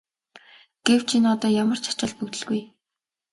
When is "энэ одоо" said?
1.17-1.51